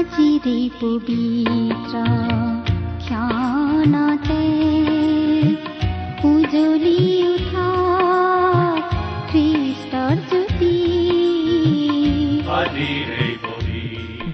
[0.00, 1.94] আজিৰে পবিত্ৰ
[3.04, 4.44] ক্ষণতে
[6.30, 7.00] উজলি
[7.32, 7.68] উঠা
[10.30, 10.76] জ্যোতি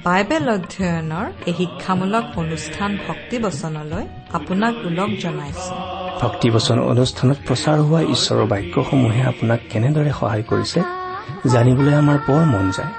[0.07, 4.05] বাইবেল অধ্যয়নৰ এই শিক্ষামূলক অনুষ্ঠান ভক্তিবচনলৈ
[4.39, 5.75] আপোনাক ওলগ জনাইছো।
[6.23, 10.81] ভক্তিবচন অনুষ্ঠানত প্ৰচাৰ হোৱা ঈশ্বৰৰ বাক্যসমূহে আপোনাক কেনেদৰে সহায় কৰিছে
[11.53, 12.93] জানিবলৈ আমাৰ বৰ মন যায়।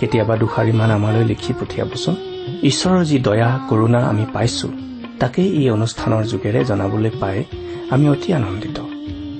[0.00, 2.14] কেতিয়াবা দুষাৰিমান আমালৈ লিখি পঠিয়াবচোন।
[2.62, 4.68] ঈশ্বৰৰ যি দয়া কৰোণা আমি পাইছো
[5.20, 7.44] তাকেই এই অনুষ্ঠানৰ যোগেৰে জনাবলৈ পাই
[7.90, 8.78] আমি অতি আনন্দিত।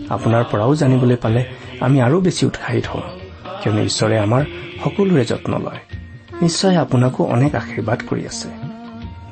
[0.09, 1.45] আপোনাৰ পৰাও জানিবলৈ পালে
[1.81, 3.07] আমি আৰু বেছি উৎসাহিত হওঁ
[3.63, 4.43] কিয়নো ঈশ্বৰে আমাৰ
[4.85, 5.81] সকলোৰে যত্ন লয়।
[6.43, 8.49] নিশ্চয় আপোনাকো অনেক আশীৰ্বাদ কৰি আছে।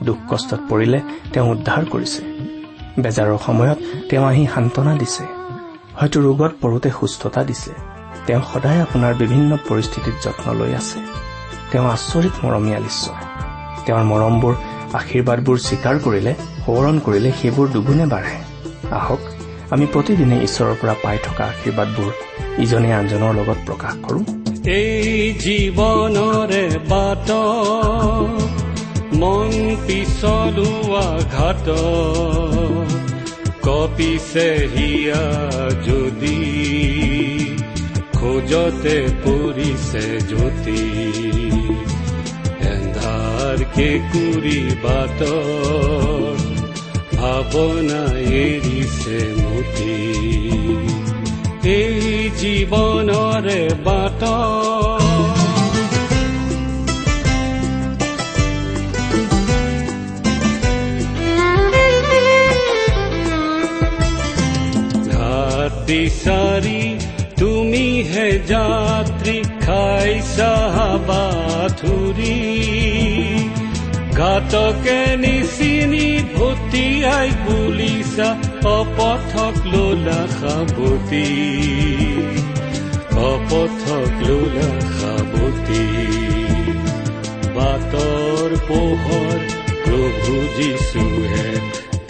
[0.03, 1.01] দুখ কষ্টত পৰিলে
[1.33, 2.23] তেওঁ উদ্ধাৰ কৰিছে।
[3.03, 3.79] বেজাৰৰ সময়ত
[4.11, 5.25] তেওঁ আহি সান্তনা দিছে।
[5.95, 7.94] হয়তো ৰোগত পৰোতে সুস্থতা দিছে।
[8.27, 10.99] তেওঁ সদায় আপোনাৰ বিভিন্ন পৰিস্থিতিত যত্ন লৈ আছে।
[11.71, 13.19] তেওঁ আচৰিত মৰমীয়াল ঈশ্বৰ
[13.87, 14.55] তেওঁৰ মৰমবোৰ
[14.99, 16.33] আশীৰ্বাদবোৰ স্বীকাৰ কৰিলে
[16.65, 18.37] সোঁৱৰণ কৰিলে সেইবোৰ দুগুণে বাঢ়ে।
[18.91, 19.23] আহক
[19.75, 22.11] আমি প্ৰতিদিনে ঈশ্বৰৰ পৰা পাই থকা আশীৰ্বাদবোৰ
[22.65, 24.21] ইজনে আনজনৰ লগত প্ৰকাশ কৰো।
[24.75, 27.29] এই জীৱনৰে বাট
[29.21, 29.53] মন
[29.87, 31.67] পিছলোৱা ঘাট
[33.67, 35.23] কপিছে হিয়া
[35.87, 36.41] যদি।
[38.25, 40.83] খোজতে পৰিছে জ্যোতি।
[42.73, 45.21] এন্ধাৰ কেঁকুৰি বাট
[47.19, 48.03] ভাৱনা
[48.45, 49.99] এৰিছে মতি।
[51.77, 52.01] এই
[52.41, 54.23] জীৱনৰে বাট
[65.13, 65.89] ঘাট
[67.95, 70.53] তুমিহে যাত্ৰী খাইছা
[71.09, 72.39] বাথুৰি
[74.19, 78.29] ঘাটকে নিচিনি ভটিয়াই বুলিছা
[78.71, 81.29] অপথক লোলা সাৱতী
[83.27, 85.87] অপথক লোলা সাৱতী
[87.55, 89.39] বাটৰ পোহৰ
[89.85, 91.49] প্ৰভু যিছুহে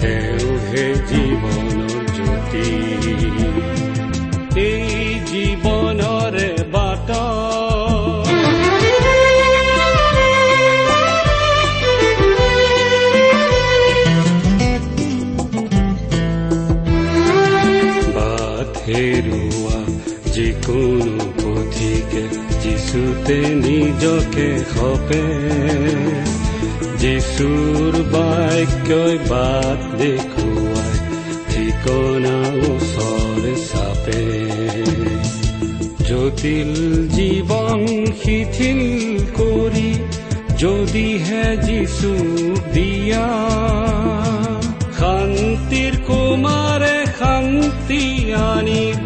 [0.01, 2.84] তেওঁহে জীৱনৰ জ্যোতি
[22.95, 25.25] যিচুতে নিজকে সপে।
[27.03, 30.95] যিচুৰ বাক্যই বাট দেখুৱাই
[31.51, 32.37] ঠিকনা
[32.71, 34.23] ওচৰে চাপে।
[36.09, 36.73] জটিল
[37.17, 37.81] জীৱন
[38.23, 38.83] শিথিল
[39.39, 39.91] কৰি
[40.63, 42.13] যদিহে যিচু
[42.75, 43.29] দিয়া
[44.99, 48.03] শান্তিৰ কুমাৰে শান্তি
[48.51, 49.05] আনিব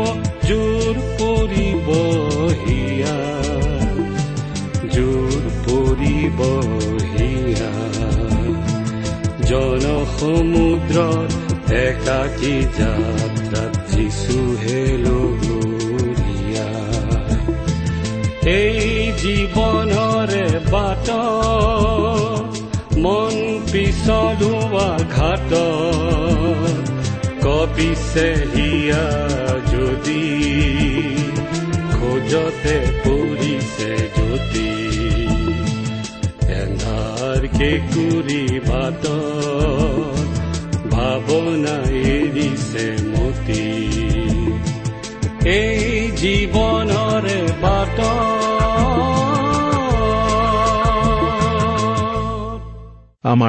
[0.49, 1.89] জোৰ পৰিব
[6.29, 6.41] পৰিব
[7.11, 7.73] হিয়া
[9.49, 11.31] জনসমুদ্ৰত
[11.81, 16.71] একাকী যাত্ৰাত যিচুহে লগৰীয়া
[18.57, 18.83] এই
[19.23, 21.09] জীৱনৰে বাট
[23.05, 23.35] মন
[23.73, 25.51] পিছলোৱা ঘাট
[27.45, 29.07] কপিছে হিয়া
[29.73, 30.25] যদি
[31.93, 33.18] খোজতে পৰিছে
[37.59, 37.71] আমাৰ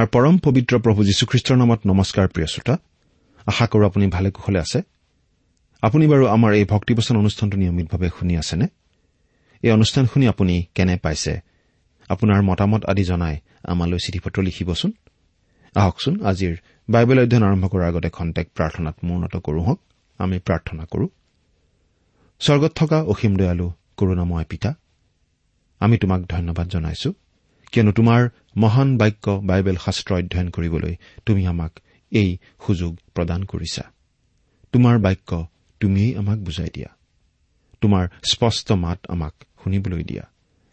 [0.08, 2.78] পৰম পবিত্ৰ প্ৰভু যীশুখ্ৰীষ্টৰ নামত নমস্কাৰ প্ৰিয় শ্ৰোতা।
[3.46, 4.82] আশা কৰো আপুনি ভালে কুশলে আছে।
[5.82, 8.68] আপুনি বাৰু আমাৰ এই ভক্তিবচন অনুষ্ঠানটো নিয়মিতভাৱে শুনি আছেনে?
[9.64, 11.40] এই অনুষ্ঠান শুনি আপুনি কেনে পাইছে?
[12.10, 14.92] আপোনাৰ মতামত আদি জনাই আমালৈ চিঠি পত্ৰ লিখিবচোন।
[15.76, 16.58] আহকচোন আজিৰ
[16.90, 19.80] বাইবেল অধ্যয়ন আৰম্ভ কৰাৰ আগতে খন্তেক প্ৰাৰ্থনাত মূৰ্ণত কৰো হওক।
[20.18, 21.10] আমি প্ৰাৰ্থনা কৰো।
[22.40, 24.74] স্বৰ্গত থকা অসীম দয়ালু কৰোণাময় পিতা
[25.80, 27.14] আমি তোমাক ধন্যবাদ জনাইছো।
[27.72, 30.96] কিয়নো তোমাৰ মহান বাক্য বাইবেল শাস্ত্ৰ অধ্যয়ন কৰিবলৈ
[31.26, 31.72] তুমি আমাক
[32.12, 32.38] এই
[32.68, 33.82] সুযোগ প্ৰদান কৰিছা।
[34.72, 35.48] তোমাৰ বাক্য
[35.80, 36.88] তুমিয়েই আমাক বুজাই দিয়া।
[37.82, 40.24] তোমাৰ স্পষ্ট মাত আমাক শুনিবলৈ দিয়া।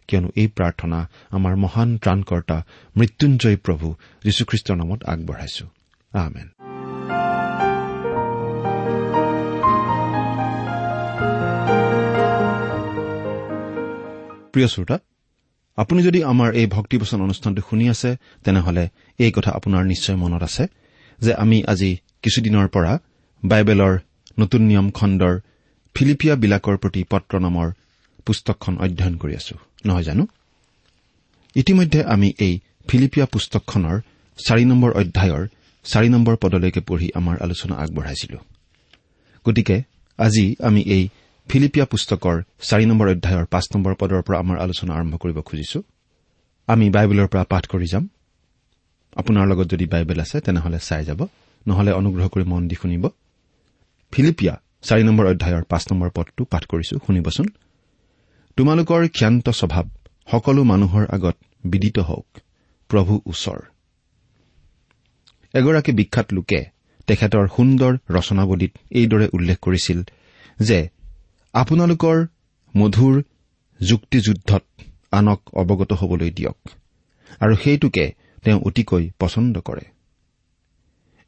[0.07, 0.99] কিয়নো এই প্ৰাৰ্থনা
[1.31, 2.57] আমাৰ মহান ত্ৰাণকৰ্তা
[2.97, 3.87] মৃত্যুঞ্জয় প্ৰভু
[4.25, 5.65] যীশুখ্ৰীষ্টৰ নামত আগবঢ়াইছো।
[14.53, 14.97] প্ৰিয় শ্ৰোতা
[15.77, 18.09] আপুনি যদি আমাৰ এই ভক্তিবচন অনুষ্ঠানটো শুনি আছে
[18.43, 18.83] তেনেহলে
[19.19, 20.63] এই কথা আপোনাৰ নিশ্চয় মনত আছে
[21.19, 21.91] যে আমি আজি
[22.23, 22.93] কিছুদিনৰ পৰা
[23.43, 23.93] বাইবেলৰ
[24.39, 25.33] নতুন নিয়ম খণ্ডৰ
[25.95, 27.67] ফিলিপিয়াবিলাকৰ প্ৰতি পত্ৰ নামৰ
[28.25, 30.27] পুস্তকখন অধ্যয়ন কৰি আছো। নহয় জানো?
[31.55, 33.99] ইতিমধ্যে আমি এই ফিলিপিয়া পুস্তকখনৰ
[34.47, 35.47] চাৰি নম্বৰ অধ্যায়ৰ
[35.83, 38.37] চাৰি নম্বৰ পদলৈকে পঢ়ি আমাৰ আলোচনা আগবঢ়াইছিলো।
[39.45, 39.83] গতিকে
[40.17, 41.09] আজি আমি এই
[41.49, 45.83] ফিলিপিয়া পুস্তকৰ চাৰি নম্বৰ অধ্যায়ৰ পাঁচ নম্বৰ পদৰ পৰা আমাৰ আলোচনা আৰম্ভ কৰিব খুজিছো।
[46.67, 48.07] আমি বাইবেলৰ পৰা পাঠ কৰি যাম।
[49.13, 51.27] আপোনাৰ লগত যদি বাইবেল আছে তেনেহলে চাই যাব।
[51.67, 53.09] নহলে অনুগ্ৰহ কৰি মন দি শুনিব।
[54.11, 57.47] ফিলিপিয়া চাৰি নম্বৰ অধ্যায়ৰ পাঁচ নম্বৰ পদটো পাঠ কৰিছো শুনিবচোন।
[58.57, 59.85] তোমালোকৰ ক্ষান্ত স্বভাৱ
[60.31, 62.27] সকলো মানুহৰ আগত বিদিত হওক
[62.89, 63.59] প্ৰভু ওচৰ।
[65.53, 66.61] এগৰাকী বিখ্যাত লোকে
[67.07, 69.99] তেখেতৰ সুন্দৰ ৰচনাৱলীত এইদৰে উল্লেখ কৰিছিল
[70.59, 70.79] যে
[71.53, 72.17] আপোনালোকৰ
[72.73, 73.15] মধুৰ
[73.79, 74.63] যুক্তিযুদ্ধত
[75.11, 76.59] আনক অৱগত হবলৈ দিয়ক
[77.39, 78.05] আৰু সেইটোকে
[78.43, 79.85] তেওঁ অতিকৈ পচন্দ কৰে।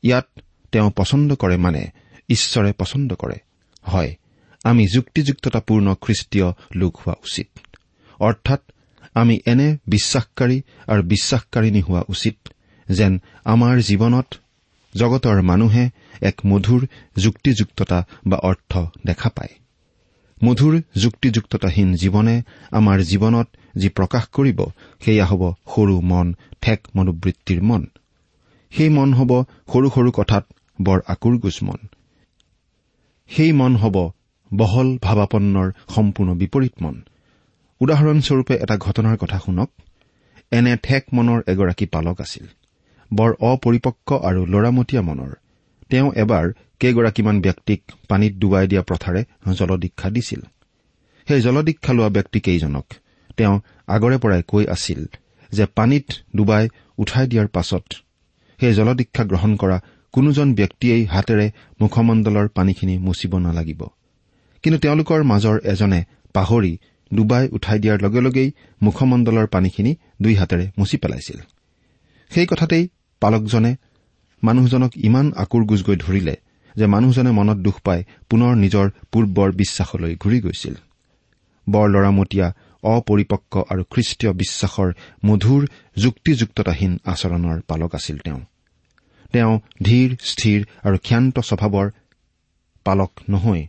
[0.04, 0.28] ইয়াত
[0.72, 1.82] তেওঁ পচন্দ কৰে মানে
[2.30, 3.38] ঈশ্বৰে পচন্দ কৰে
[3.84, 4.12] হয়
[4.64, 7.50] আমি যুক্তিযুক্ততাপূৰ্ণ খ্ৰীষ্টীয় লোক হোৱা উচিত।
[8.20, 8.62] অৰ্থাৎ
[9.14, 12.38] আমি এনে বিশ্বাসকাৰী আৰু বিশ্বাসকাৰিণী হোৱা উচিত
[12.90, 14.30] যেন আমাৰ জীৱনত
[14.96, 15.90] জগতৰ মানুহে
[16.22, 18.72] এক মধুৰ যুক্তিযুক্ততা বা অৰ্থ
[19.06, 19.54] দেখা পায়।
[20.44, 22.42] মধুৰ যুক্তিযুক্ততাহীন জীৱনে
[22.72, 23.48] আমাৰ জীৱনত
[23.78, 24.60] যি প্ৰকাশ কৰিব
[25.06, 27.88] সেয়া হ'ব সৰু মন ঠেক মনোবৃত্তিৰ মন।
[28.72, 29.32] সেই মন হ'ব
[29.74, 30.46] সৰু সৰু কথাত
[30.82, 31.80] বৰ আকুৰগোজ মন।
[33.30, 34.12] সেই মন হ'ব
[34.58, 37.02] বহল ভাৱাপন্নৰ সম্পূৰ্ণ বিপৰীত মন।
[37.80, 39.70] উদাহৰণস্বৰূপে এটা ঘটনাৰ কথা শুনক।
[40.52, 42.46] এনে ঠেক মনৰ এগৰাকী পালক আছিল।
[43.14, 45.32] বৰ অপৰিপক্ক আৰু লৰামতীয়া মনৰ।
[45.90, 50.42] তেওঁ এবাৰ কেইগৰাকীমান ব্যক্তিক পানীত ডুবাই দিয়া প্ৰথাৰে জলদীক্ষা দিছিল।
[51.28, 52.86] সেই জলদীক্ষা লোৱা ব্যক্তিকেইজনক
[53.38, 55.06] তেওঁ আগৰে পৰাই কৈ আছিল
[55.52, 56.06] যে পানীত
[56.36, 57.84] ডুবাই উঠাই দিয়াৰ পাছত
[58.60, 59.82] সেই জলদীক্ষা গ্ৰহণ কৰা
[60.12, 61.52] কোনোজন ব্যক্তিয়েই হাতেৰে
[61.82, 63.86] মুখমণ্ডলৰ পানীখিনি মুচিব নালাগিব।
[64.64, 66.04] কিন্তু তেওঁলোকৰ মাজৰ এজনে
[66.34, 66.78] পাহৰি
[67.12, 68.50] ডুবাই উঠাই দিয়াৰ লগে লগেই
[68.82, 71.40] মুখমণ্ডলৰ পানীখিনি দুই হাতেৰে মুচি পেলাইছিল।
[72.32, 72.90] সেই কথাতেই
[73.22, 73.76] পালকজনে
[74.44, 76.36] মানুহজনক ইমান আকুৰ গুজগৈ ধৰিলে
[76.76, 80.76] যে মানুহজনে মনত দুখ পাই পুনৰ নিজৰ পূৰ্বৰ বিশ্বাসলৈ ঘূৰি গৈছিল।
[81.70, 82.48] বৰ লৰামতীয়া
[82.84, 84.90] অপৰিপক্ক আৰু খ্ৰীষ্টীয় বিশ্বাসৰ
[85.26, 85.62] মধুৰ
[85.98, 88.42] যুক্তিযুক্ততাহীন আচৰণৰ পালক আছিল তেওঁ।
[89.34, 91.88] তেওঁ ধীৰ স্থিৰ আৰু ক্ষান্ত স্বভাৱৰ
[92.86, 93.62] পালক নহৈ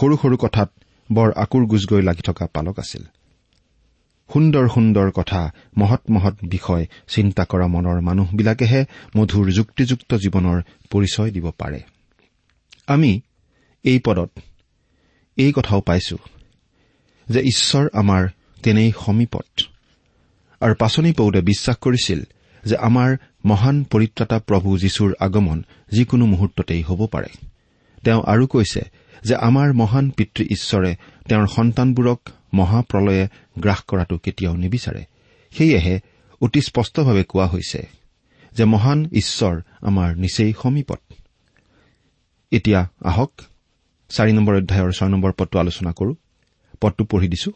[0.00, 0.70] সৰু সৰু কথাত
[1.12, 3.02] বৰ আকুৰ গুজগৈ লাগি থকা পালক আছিল।
[4.32, 8.84] সুন্দৰ সুন্দৰ কথা মহৎ মহৎ বিষয় চিন্তা কৰা মনৰ মানুহবিলাকেহে
[9.16, 11.80] মধুৰ যুক্তিযুক্ত জীৱনৰ পৰিচয় দিব পাৰে।
[12.86, 13.20] আমি
[13.84, 14.30] এই পদত
[15.36, 16.16] এই কথাও পাইছো
[17.28, 18.28] যে ঈশ্বৰ আমাৰ
[18.62, 19.60] তেনেই সমীপত।
[20.60, 22.22] আৰু পাচনি পৌলে বিশ্বাস কৰিছিল
[22.64, 27.28] যে আমাৰ মহান পৰিত্ৰাতা প্ৰভু যীশুৰ আগমন যিকোনো মুহূৰ্ততেই হ'ব পাৰে।
[28.04, 28.80] তেওঁ আৰু কৈছে
[29.24, 30.96] যে আমাৰ মহান পিতৃ ঈশ্বৰে
[31.28, 32.20] তেওঁৰ সন্তানবোৰক
[32.54, 33.28] মহাপ্ৰলয়ে
[33.58, 35.04] গ্ৰাস কৰাটো কেতিয়াও নিবিচাৰে।
[35.50, 36.00] সেয়েহে
[36.40, 37.88] অতি স্পষ্টভাৱে কোৱা হৈছে
[38.52, 41.00] যে মহান ঈশ্বৰ আমাৰ নিচেই সমীপত।
[42.50, 43.32] এতিয়া আহক
[44.08, 46.14] চাৰি নম্বৰ অধ্যায়ৰ ছয় নম্বৰ পদটো আলোচনা কৰো।
[46.80, 47.50] পদটো পঢ়ি দিছো।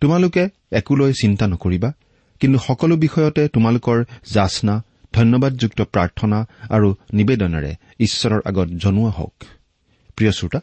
[0.00, 1.92] তোমালোকে একোলৈ চিন্তা নকৰিবা
[2.40, 9.34] কিন্তু সকলো বিষয়তে তোমালোকৰ যাচনা ধন্যবাদযুক্ত প্ৰাৰ্থনা আৰু নিবেদনেৰে ঈশ্বৰৰ আগত জনোৱা হওক।
[10.16, 10.60] প্ৰিয় শ্ৰোতা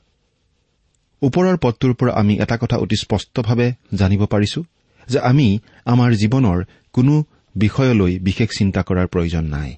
[1.21, 4.63] ওপৰৰ পদটোৰ পৰা আমি এটা কথা অতি স্পষ্টভাৱে জানিব পাৰিছো
[5.07, 6.63] যে আমি আমাৰ জীৱনৰ
[6.93, 7.23] কোনো
[7.55, 9.75] বিষয়লৈ বিশেষ চিন্তা কৰাৰ প্ৰয়োজন নাই।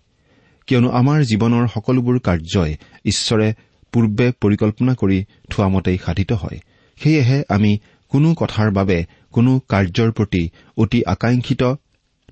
[0.67, 3.53] কিয়নো আমাৰ জীৱনৰ সকলোবোৰ কাৰ্যই ঈশ্বৰে
[3.91, 6.59] পূৰ্বে পৰিকল্পনা কৰি থোৱা মতেই সাধিত হয়।
[6.95, 11.63] সেয়েহে আমি কোনো কথাৰ বাবে কোনো কাৰ্যৰ প্ৰতি অতি আকাংক্ষিত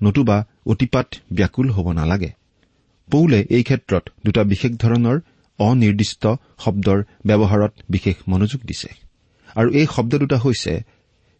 [0.02, 2.30] নতুবা অতিপাত ব্যাকুল হ'ব নালাগে।
[3.10, 5.20] পৌলে এই ক্ষেত্ৰত দুটা বিশেষ ধৰণৰ
[5.60, 6.22] অনিৰ্দিষ্ট
[6.58, 8.90] শব্দৰ ব্যৱহাৰত বিশেষ মনোযোগ দিছে।
[9.56, 10.72] আৰু এই শব্দ দুটা হৈছে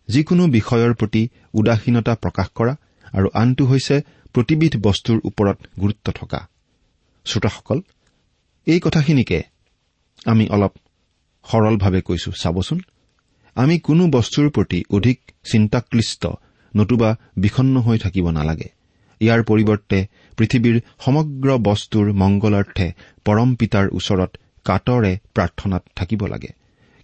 [0.09, 1.23] যিকোনো বিষয়ৰ প্ৰতি
[1.55, 2.75] উদাসীনতা প্ৰকাশ কৰা
[3.12, 3.97] আৰু আনটো হৈছে
[4.35, 6.41] প্ৰতিবিধ বস্তুৰ ওপৰত গুৰুত্ব থকা।
[7.27, 7.79] শ্ৰোতাসকল
[8.67, 9.39] এই কথাখিনিকে
[10.27, 10.73] আমি অলপ
[11.45, 12.79] সৰলভাৱে কৈছো চাবচোন।
[13.57, 15.19] আমি কোনো বস্তুৰ প্ৰতি অধিক
[15.53, 16.23] চিন্তাক্লিষ্ট
[16.77, 18.69] নতুবা বিষণ্ন হৈ থাকিব নালাগে।
[19.21, 19.99] ইয়াৰ পৰিৱৰ্তে
[20.39, 22.87] পৃথিৱীৰ সমগ্ৰ বস্তুৰ মংগলাৰ্থে
[23.25, 24.31] পৰম পিতাৰ ওচৰত
[24.67, 26.50] কাটৰে প্ৰাৰ্থনাত থাকিব লাগে।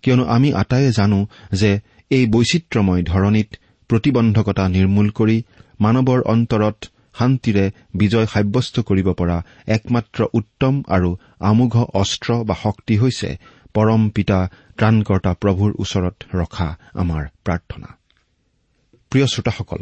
[0.05, 1.19] কিয়নো আমি আটায়ে জানো
[1.53, 1.71] যে
[2.11, 3.49] এই বৈচিত্ৰময় ধৰণীত
[3.91, 5.37] প্ৰতিবন্ধকতা নিৰ্মূল কৰি
[5.81, 6.79] মানৱৰ অন্তৰত
[7.19, 13.29] শান্তিৰে বিজয় সাব্যস্ত কৰিব পৰা একমাত্ৰ উত্তম আৰু আমোঘ অস্ত্ৰ বা শক্তি হৈছে
[13.75, 14.39] পৰম পিতা
[14.79, 17.89] ত্ৰাণকৰ্তা প্ৰভুৰ ওচৰত ৰখা আমাৰ প্ৰাৰ্থনা।
[19.13, 19.81] প্ৰিয় শ্ৰোতাসকল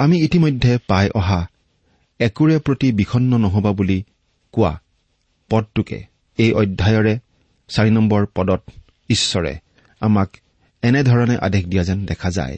[0.00, 1.40] আমি ইতিমধ্যে পাই অহা
[2.20, 3.98] একোৰে প্ৰতি বিষণ্ন নহবা বুলি
[4.52, 4.72] কোৱা
[5.50, 5.98] পদটোকে।
[6.38, 7.14] এই অধ্যায়ৰে
[7.68, 8.62] চাৰি নম্বৰ পদত
[9.08, 9.52] ঈশ্বৰে
[10.00, 10.28] আমাক
[10.82, 12.56] এনেধৰণে আদেশ দিয়া যেন দেখা যায়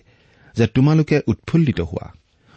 [0.55, 2.07] যে তোমালোকে উৎফুল্লিত হোৱা।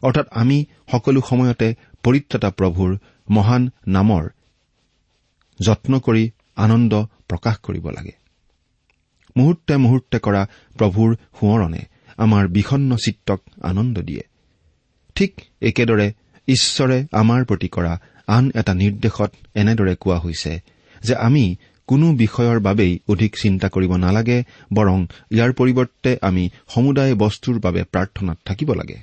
[0.01, 0.57] অৰ্থাৎ আমি
[0.91, 1.67] সকলো সময়তে
[2.03, 2.91] পৰিত্ৰতা প্ৰভুৰ
[3.29, 4.23] মহান নামৰ
[5.59, 6.23] যত্ন কৰি
[6.55, 6.93] আনন্দ
[7.29, 8.15] প্ৰকাশ কৰিব লাগে।
[9.37, 10.41] মুহূৰ্তে মুহূৰ্তে কৰা
[10.77, 11.81] প্ৰভুৰ সোঁৱৰণে
[12.17, 14.23] আমাৰ বিষণ্ন চিত্তক আনন্দ দিয়ে।
[15.15, 16.13] ঠিক একেদৰে
[16.47, 20.61] ঈশ্বৰে আমাৰ প্ৰতি কৰা আন এটা নিৰ্দেশত এনেদৰে কোৱা হৈছে
[21.03, 21.55] যে আমি
[21.87, 24.43] কোনো বিষয়ৰ বাবেই অধিক চিন্তা কৰিব নালাগে
[24.73, 28.97] বৰং ইয়াৰ পৰিৱৰ্তে আমি সমুদায় বস্তুৰ বাবে প্ৰাৰ্থনাত থাকিব লাগে।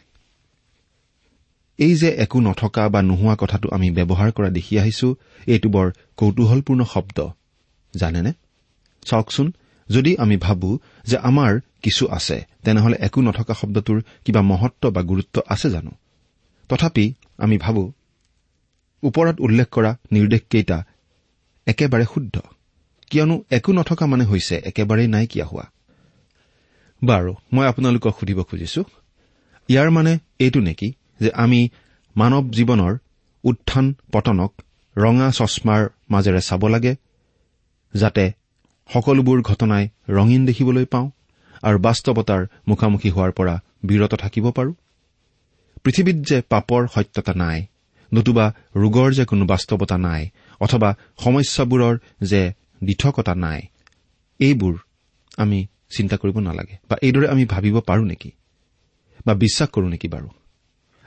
[1.79, 5.17] এই যে একো নথকা বা নোহোৱা কথাটো আমি ব্যৱহাৰ কৰা দেখি আহিছো
[5.47, 7.29] এইটো বৰ কৌতূহলপূৰ্ণ শব্দ।
[7.97, 8.33] জানেনে?
[9.05, 9.53] চাওকচোন
[9.91, 15.43] যদি আমি ভাবো যে আমাৰ কিছু আছে তেনেহলে একো নথকা শব্দটোৰ কিবা মহত্ব বা গুৰুত্ব
[15.49, 15.91] আছে জানো?
[16.73, 17.05] তথাপি
[17.39, 17.83] আমি ভাবো
[19.03, 20.79] ওপৰত উল্লেখ কৰা নিৰ্দেশকেইটা
[21.67, 22.37] একেবাৰে শুদ্ধ।
[23.11, 25.65] কিয়নো একো নথকা মানে হৈছে একেবাৰেই নাইকিয়া হোৱা।
[27.03, 28.83] বাৰু মই আপোনালোকক সুধিব খুজিছো
[29.69, 30.89] ইয়াৰ মানে এইটো নেকি
[31.21, 31.61] যে আমি
[32.17, 32.93] মানৱ জীৱনৰ
[33.45, 34.53] উত্থান পতনক
[34.97, 36.93] ৰঙা চশমাৰ মাজেৰে চাব লাগে
[37.95, 38.25] যাতে
[38.91, 41.07] সকলোবোৰ ঘটনাই ৰঙীন দেখিবলৈ পাওঁ
[41.63, 44.73] আৰু বাস্তৱতাৰ মুখামুখি হোৱাৰ পৰা বিৰত থাকিব পাৰো?
[45.85, 47.67] পৃথিৱীত যে পাপৰ সত্যতা নাই
[48.15, 48.47] নতুবা
[48.77, 50.23] ৰোগৰ যে কোনো বাস্তৱতা নাই
[50.61, 52.53] অথবা সমস্যাবোৰৰ যে
[52.85, 53.61] দিঠকতা নাই
[54.41, 54.75] এইবোৰ
[55.37, 58.31] আমি চিন্তা কৰিব নালাগে। বা এইদৰে আমি ভাবিব পাৰো নেকি?
[59.27, 60.29] বা বিশ্বাস কৰো নেকি বাৰু?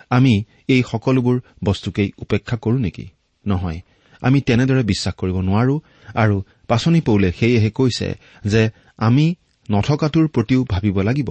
[0.09, 3.05] আমি এই সকলোবোৰ বস্তুকেই উপেক্ষা কৰো নেকি?
[3.47, 3.79] নহয়
[4.21, 5.75] আমি তেনেদৰে বিশ্বাস কৰিব নোৱাৰো
[6.15, 6.35] আৰু
[6.67, 8.07] পাচনি পৌলে সেয়েহে কৈছে
[8.45, 9.35] যে আমি
[9.71, 11.29] নথকাটোৰ প্ৰতিও ভাবিব লাগিব।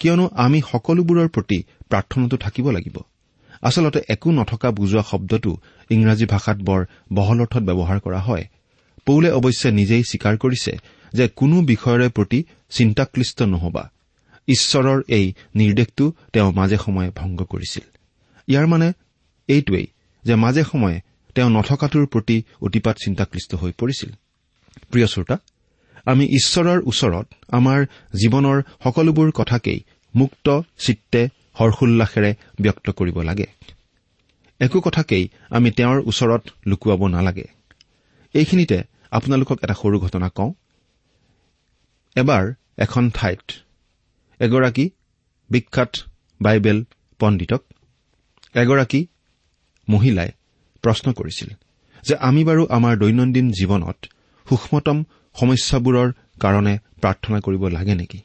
[0.00, 2.96] কিয়নো আমি সকলোবোৰৰ প্ৰতি প্ৰাৰ্থনাটো থাকিব লাগিব।
[3.62, 5.52] আচলতে একো নথকা বুজোৱা শব্দটো
[5.90, 6.80] ইংৰাজী ভাষাত বৰ
[7.12, 8.44] বহল অৰ্থত ব্যৱহাৰ কৰা হয়।
[9.06, 10.72] পৌলে অৱশ্যে নিজেই স্বীকাৰ কৰিছে
[11.12, 12.38] যে কোনো বিষয়ৰে প্ৰতি
[12.70, 13.84] চিন্তাক্লিষ্ট নহবা।
[14.48, 17.84] ঈশ্বৰৰ এই নিৰ্দেশটো তেওঁ মাজে সময়ে ভংগ কৰিছিল।
[18.48, 18.88] ইয়াৰ মানে
[19.48, 19.86] এইটোৱেই
[20.24, 20.98] যে মাজে সময়ে
[21.34, 24.10] তেওঁ নথকাটোৰ প্ৰতি অতিপাত চিন্তাক্লিষ্ট হৈ পৰিছিল।
[24.90, 25.36] প্ৰিয় শ্ৰোতা
[26.06, 27.78] আমি ঈশ্বৰৰ ওচৰত আমাৰ
[28.22, 29.80] জীৱনৰ সকলোবোৰ কথাকেই
[30.14, 30.46] মুক্ত
[30.78, 31.22] চিত্তে
[31.60, 33.46] হৰ্ষোল্লাসেৰে ব্যক্ত কৰিব লাগে।
[34.60, 37.44] একো কথাকেই আমি তেওঁৰ ওচৰত লুকুৱাব নালাগে।
[38.34, 40.52] এইখিনিতে আপোনালোকক এটা সৰু ঘটনা কওঁ।
[42.16, 43.52] এবাৰ এখন ঠাইত
[44.40, 44.90] এগৰাকী
[45.50, 45.96] বিখ্যাত
[46.40, 46.84] বাইবেল
[47.18, 47.62] পণ্ডিতক
[48.54, 49.06] এগৰাকী
[49.88, 50.30] মহিলাই
[50.82, 51.48] প্ৰশ্ন কৰিছিল
[52.02, 54.06] যে আমি বাৰু আমাৰ দৈনন্দিন জীৱনত
[54.48, 58.20] সূক্ষ্মতম সমস্যাবোৰৰ কাৰণে প্ৰাৰ্থনা কৰিব লাগে নেকি?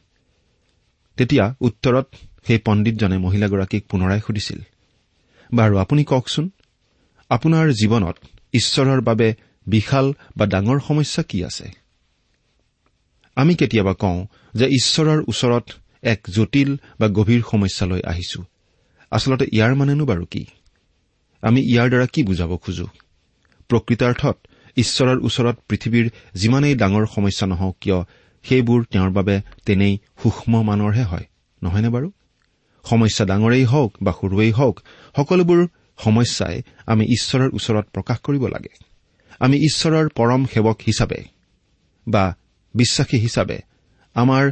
[1.18, 2.08] তেতিয়া উত্তৰত
[2.48, 4.60] সেই পণ্ডিতজনে মহিলাগৰাকীক পুনৰাই সুধিছিল
[5.54, 6.50] বাৰু আপুনি কওকচোন
[7.30, 8.16] আপোনাৰ জীৱনত
[8.54, 9.36] ঈশ্বৰৰ বাবে
[9.68, 11.72] বিশাল বা ডাঙৰ সমস্যা কি আছে?
[13.36, 15.66] আমি কেতিয়াবা কওঁ যে ঈশ্বৰৰ ওচৰত
[16.04, 18.44] এক জটিল বা গভীৰ সমস্যালৈ আহিছো।
[19.12, 20.46] আচলতে ইয়াৰ মানেনো বাৰু কি?
[21.42, 22.88] আমি ইয়াৰ দ্বাৰা কি বুজাব খোজো?
[23.70, 24.38] প্ৰকৃতাৰ্থত
[24.76, 28.00] ঈশ্বৰৰ ওচৰত পৃথিৱীৰ যিমানেই ডাঙৰ সমস্যা নহওক কিয়
[28.44, 31.26] সেইবোৰ তেওঁৰ বাবে তেনেই সূক্ষ্ম মানৰহে হয়
[31.64, 32.12] নহয়নে বাৰু?
[32.90, 34.80] সমস্যা ডাঙৰেই হওক বা সৰুৱেই হওক
[35.16, 38.74] সকলোবোৰ সমস্যাই আমি ঈশ্বৰৰ ওচৰত প্ৰকাশ কৰিব লাগে।
[39.40, 41.24] আমি ঈশ্বৰৰ পৰম সেৱক হিচাপে
[42.08, 42.36] বা
[42.76, 43.58] বিশ্বাসী হিচাপে
[44.16, 44.52] আমাৰ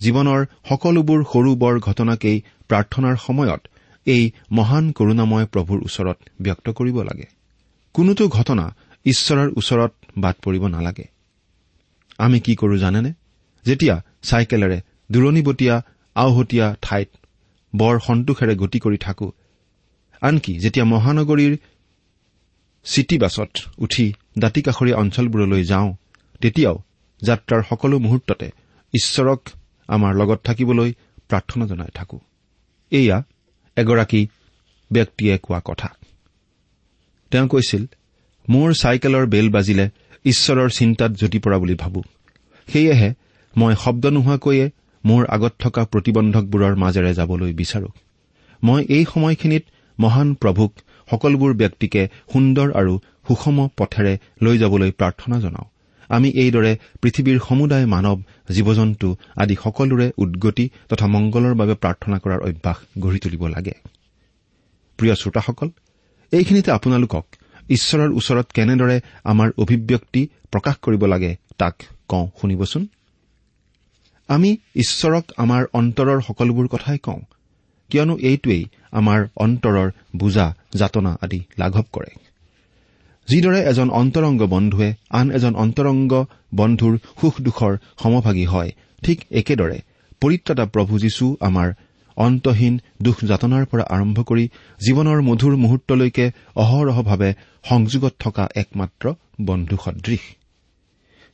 [0.00, 3.60] জীৱনৰ সকলোবোৰ সৰু বৰ ঘটনাকেই প্ৰাৰ্থনাৰ সময়ত
[4.06, 7.26] এই মহান কৰোণাময় প্ৰভুৰ ওচৰত ব্যক্ত কৰিব লাগে।
[7.94, 8.74] কোনোটো ঘটনা
[9.04, 11.06] ঈশ্বৰৰ ওচৰত বাদ পৰিব নালাগে।
[12.18, 13.12] আমি কি কৰো জানেনে?
[13.64, 14.80] যেতিয়া চাইকেলেৰে
[15.12, 15.82] দূৰণিবতীয়া
[16.14, 17.08] আওহতীয়া ঠাইত
[17.76, 19.32] বৰ সন্তোষেৰে গতি কৰি থাকো।
[20.20, 21.56] আনকি যেতিয়া মহানগৰীৰ
[22.84, 25.94] চিটি বাছত উঠি দাঁতিকাষৰীয়া অঞ্চলবোৰলৈ যাওঁ
[26.40, 26.82] তেতিয়াও
[27.22, 28.50] যাত্ৰাৰ সকলো মুহূৰ্ততে
[28.94, 29.48] ঈশ্বৰক
[29.88, 30.94] আমাৰ লগত থাকিবলৈ
[31.28, 32.20] প্ৰাৰ্থনা জনাই থাকো।
[32.90, 33.22] এয়া
[33.76, 34.28] এগৰাকী
[34.92, 35.88] ব্যক্তিয়ে কোৱা কথা।
[37.30, 37.86] তেওঁ কৈছিল
[38.48, 39.90] মোৰ চাইকেলৰ বেল বাজিলে
[40.24, 42.02] ঈশ্বৰৰ চিন্তাত জুতি পৰা বুলি ভাবো।
[42.66, 43.14] সেয়েহে
[43.56, 44.70] মই শব্দ নোহোৱাকৈয়ে
[45.04, 47.88] মোৰ আগত থকা প্ৰতিবন্ধকবোৰৰ মাজেৰে যাবলৈ বিচাৰো।
[48.64, 49.64] মই এই সময়খিনিত
[50.00, 50.72] মহান প্ৰভুক
[51.10, 55.68] সকলোবোৰ ব্যক্তিকে সুন্দৰ আৰু সুষম পথেৰে লৈ যাবলৈ প্ৰাৰ্থনা জনাওঁ।
[56.08, 58.18] আমি এইদৰে পৃথিৱীৰ সমুদায় মানৱ
[58.52, 63.74] জীৱ জন্তু আদি সকলোৰে উদগতি তথা মংগলৰ বাবে প্ৰাৰ্থনা কৰাৰ অভ্যাস গঢ়ি তুলিব লাগে।
[64.98, 65.68] প্ৰিয় শ্ৰোতাসকল
[66.32, 67.24] এইখিনিতে আপোনালোকক
[67.70, 71.74] ঈশ্বৰৰ ওচৰত কেনেদৰে আমাৰ অভিব্যক্তি প্ৰকাশ কৰিব লাগে তাক
[72.08, 72.86] কওঁ শুনিবচোন।
[74.28, 77.20] আমি ঈশ্বৰক আমাৰ অন্তৰৰ সকলোবোৰ কথাই কওঁ
[77.90, 82.12] কিয়নো এইটোৱেই আমাৰ অন্তৰৰ বুজা যাতনা আদি লাঘৱ কৰে।
[83.28, 86.12] যিদৰে এজন অন্তৰংগ বন্ধুৱে আন এজন অন্তৰংগ
[86.54, 88.70] বন্ধুৰ সুখ দুখৰ সমভাগী হয়
[89.02, 89.78] ঠিক একেদৰে
[90.20, 91.68] পৰিত্ৰাতা প্ৰভু যীশু আমাৰ
[92.16, 94.44] অন্তহীন দুখ যাতনাৰ পৰা আৰম্ভ কৰি
[94.80, 96.26] জীৱনৰ মধুৰ মুহূৰ্তলৈকে
[96.56, 97.30] অহৰহভাৱে
[97.68, 99.04] সংযোগত থকা একমাত্ৰ
[99.40, 100.22] বন্ধু সদৃশ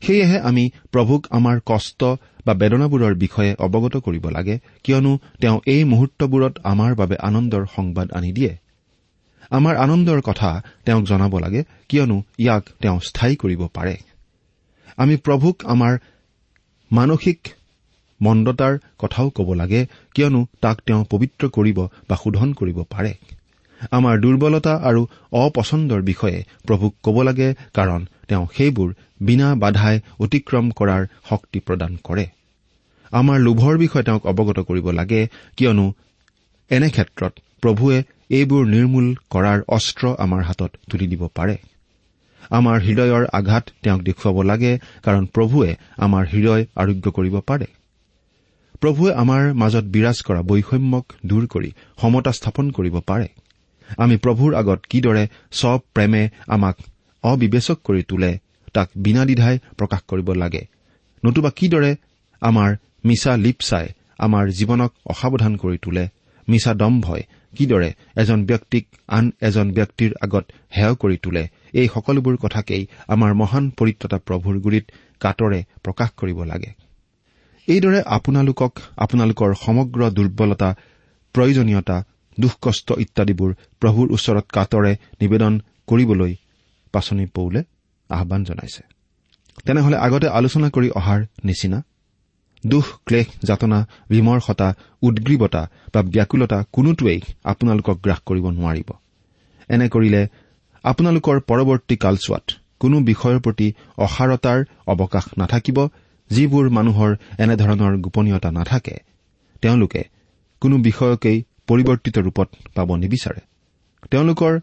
[0.03, 2.01] সেয়েহে আমি প্ৰভুক আমাৰ কষ্ট
[2.47, 8.33] বা বেদনাবোৰৰ বিষয়ে অৱগত কৰিব লাগে কিয়নো তেওঁ এই মুহূৰ্তবোৰত আমাৰ বাবে আনন্দৰ সংবাদ আনি
[8.33, 8.53] দিয়ে।
[9.51, 10.51] আমাৰ আনন্দৰ কথা
[10.85, 13.95] তেওঁক জনাব লাগে কিয়নো ইয়াক তেওঁ স্থায়ী কৰিব পাৰে।
[14.97, 15.99] আমি প্ৰভুক আমাৰ
[16.93, 17.39] মানসিক
[18.21, 19.81] মন্দতাৰ কথাও ক'ব লাগে
[20.15, 21.79] কিয়নো তাক তেওঁ পবিত্ৰ কৰিব
[22.09, 23.13] বা শোধন কৰিব পাৰে।
[23.91, 25.03] আমাৰ দুৰ্বলতা আৰু
[25.33, 28.89] অপচন্দৰ বিষয়ে প্ৰভুক ক'ব লাগে কাৰণ তেওঁ সেইবোৰ
[29.21, 32.25] বিনা বাধাই অতিক্ৰম কৰাৰ শক্তি প্ৰদান কৰে।
[33.13, 35.21] আমাৰ লোভৰ বিষয়ে তেওঁক অৱগত কৰিব লাগে
[35.57, 35.87] কিয়নো
[36.71, 37.99] এনে ক্ষেত্ৰত প্ৰভুৱে
[38.31, 41.57] এইবোৰ নিৰ্মূল কৰাৰ অস্ত্ৰ আমাৰ হাতত তুলি দিব পাৰে।
[42.51, 44.73] আমাৰ হৃদয়ৰ আঘাত তেওঁক দেখুৱাব লাগে
[45.03, 47.67] কাৰণ প্ৰভুৱে আমাৰ হৃদয় আৰোগ্য কৰিব পাৰে।
[48.81, 53.29] প্ৰভুৱে আমাৰ মাজত বিৰাজ কৰা বৈষম্যক দূৰ কৰি সমতা স্থাপন কৰিব পাৰে।
[53.99, 55.25] আমি প্ৰভুৰ আগত কিদৰে
[55.95, 56.77] প্ৰেমে আমাক
[57.25, 58.33] অবিবেচক কৰি তোলে
[58.73, 60.63] তাক বিনা দ্বিধাই প্ৰকাশ কৰিব লাগে।
[61.23, 61.93] নতুবা কিদৰে
[62.43, 62.71] আমাৰ
[63.05, 63.87] মিছা লিপচাই
[64.19, 66.05] আমাৰ জীৱনক অসাৱধান কৰি তোলে
[66.49, 67.23] মিছা দম্ভই
[67.57, 70.45] কিদৰে এজন ব্যক্তিক আন এজন ব্যক্তিৰ আগত
[70.77, 74.87] হেয় কৰি তোলে এই সকলোবোৰ কথাকেই আমাৰ মহান পৰিত্ৰতা প্ৰভুৰ গুৰিত
[75.21, 76.71] কাটৰে প্ৰকাশ কৰিব লাগে।
[77.69, 80.69] এইদৰে আপোনালোকক আপোনালোকৰ সমগ্ৰ দুৰ্বলতা
[81.35, 81.97] প্ৰয়োজনীয়তা
[82.39, 83.51] দুখ কষ্ট ইত্যাদিবোৰ
[83.81, 85.53] প্ৰভুৰ ওচৰত কাটৰে নিবেদন
[85.87, 86.33] কৰিবলৈ
[86.95, 87.61] পাচনি পৌলে।
[88.11, 88.83] আহান জনাইছে।
[89.65, 91.83] তেনেহলে আগতে আলোচনা কৰি অহাৰ নিচিনা
[92.67, 98.93] দুখ ক্লেশ যাতনা বিমৰ্ষতা উদ্গ্ৰীৱতা বা ব্যাকুলতা কোনোটোৱেই আপোনালোকক গ্ৰাস কৰিব নোৱাৰিব।
[99.69, 100.29] এনে কৰিলে
[100.83, 102.43] আপোনালোকৰ পৰৱৰ্তী কালচোৱাত
[102.81, 105.89] কোনো বিষয়ৰ প্ৰতি অসাৰতাৰ অৱকাশ নাথাকিব
[106.31, 108.97] যিবোৰ মানুহৰ এনেধৰণৰ গোপনীয়তা নাথাকে।
[109.63, 110.05] তেওঁলোকে
[110.61, 113.41] কোনো বিষয়কেই পৰিৱৰ্তিত ৰূপত পাব নিবিচাৰে।
[114.11, 114.61] তেওঁলোকৰ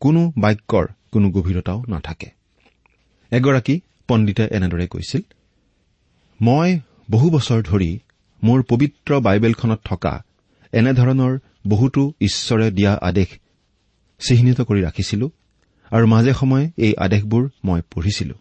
[0.00, 2.37] কোনো বাক্যৰ কোনো গভীৰতাও নাথাকে।
[3.32, 5.22] এগৰাকী পণ্ডিতে এনেদৰে কৈছিল
[6.40, 7.98] মই বহু বছৰ ধৰি
[8.42, 10.24] মোৰ পবিত্ৰ বাইবেলখনত থকা
[10.72, 11.38] এনেধৰণৰ
[11.68, 13.28] বহুতো ঈশ্বৰে দিয়া আদেশ
[14.20, 15.30] চিহ্নিত কৰি ৰাখিছিলো
[15.92, 18.34] আৰু মাজে সময়ে এই আদেশবোৰ মই পঢ়িছিলো।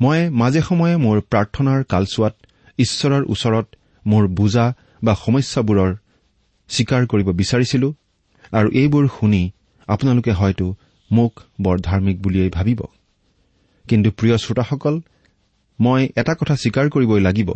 [0.00, 2.34] মই মাজে সময়ে মোৰ প্ৰাৰ্থনাৰ কালচোৱাত
[2.78, 3.66] ঈশ্বৰৰ ওচৰত
[4.06, 4.66] মোৰ বুজা
[5.02, 5.90] বা সমস্যাবোৰৰ
[6.68, 7.88] স্বীকাৰ কৰিব বিচাৰিছিলো
[8.52, 9.42] আৰু এইবোৰ শুনি
[9.88, 10.66] আপোনালোকে হয়তো
[11.10, 12.80] মোক বৰ ধাৰ্মিক বুলিয়েই ভাবিব।
[13.88, 14.94] কিন্তু প্ৰিয় শ্ৰোতাসকল
[15.78, 17.50] মই এটা কথা স্বীকাৰ কৰিবই লাগিব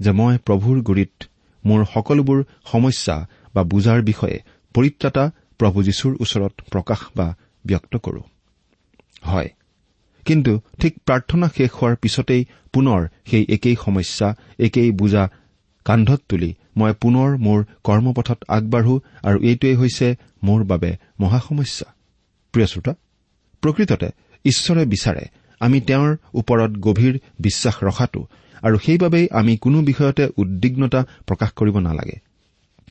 [0.00, 1.14] যে মই প্ৰভুৰ গুৰিত
[1.64, 2.38] মোৰ সকলোবোৰ
[2.72, 3.16] সমস্যা
[3.54, 4.38] বা বুজাৰ বিষয়ে
[4.74, 5.24] পৰিত্ৰাতা
[5.58, 7.26] প্ৰভু যীশুৰ ওচৰত প্ৰকাশ বা
[7.66, 8.22] ব্যক্ত কৰো।
[9.24, 9.50] হয়
[10.26, 12.42] কিন্তু ঠিক প্ৰাৰ্থনা শেষ হোৱাৰ পিছতেই
[12.72, 15.24] পুনৰ সেই একেই সমস্যা একেই বুজা
[15.84, 20.08] কান্ধত তুলি মই পুনৰ মোৰ কৰ্মপথত আগবাঢ়ো আৰু এইটোৱেই হৈছে
[20.42, 21.88] মোৰ বাবে মহাসমস্যা
[22.54, 22.92] প্ৰিয় শ্ৰোতা
[23.62, 24.08] প্ৰকৃততে
[24.44, 25.24] ঈশ্বৰে বিচাৰে
[25.60, 28.26] আমি তেওঁৰ ওপৰত গভীৰ বিশ্বাস ৰখাটো
[28.62, 32.18] আৰু সেইবাবেই আমি কোনো বিষয়তে উদ্বিগ্নতা প্ৰকাশ কৰিব নালাগে।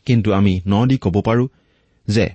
[0.05, 1.47] কিন্তু আমি ন দি ক'ব পাৰো
[2.07, 2.29] যে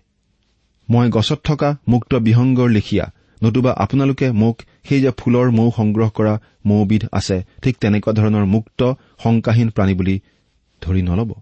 [0.91, 3.13] মই গছত থকা মুক্ত বিহংগৰ লেখীয়া
[3.45, 8.93] নতুবা আপোনালোকে মোক সেই যে ফুলৰ মৌ সংগ্ৰহ কৰা মৌবিধ আছে ঠিক তেনেকুৱা ধৰণৰ মুক্ত
[9.23, 10.21] শংকাহীন প্ৰাণী বুলি
[10.81, 11.35] ধৰি নলব।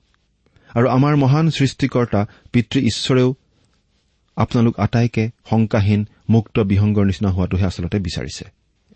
[0.74, 3.34] আৰু আমাৰ মহান সৃষ্টিকৰ্তা পিতৃ ঈশ্বৰেও
[4.36, 8.44] আপোনালোক আটাইকে শংকাহীন মুক্ত বিহংগৰ নিচিনা হোৱাটোহে আচলতে বিচাৰিছে।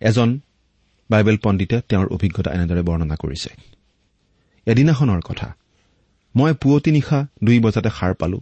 [0.00, 0.40] এজন
[1.10, 3.50] বাইবেল পণ্ডিতে তেওঁৰ অভিজ্ঞতা এনেদৰে বৰ্ণনা কৰিছে।
[4.66, 5.56] এদিনাখনৰ কথা
[6.36, 8.40] মই পুৱতি নিশা দুই বজাতে সাৰ পালো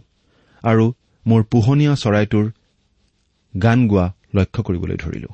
[0.63, 0.93] আৰু
[1.25, 2.45] মোৰ পোহনীয়া চৰাইটোৰ
[3.61, 5.29] গান গোৱা লক্ষ্য কৰিবলৈ ধৰিলো।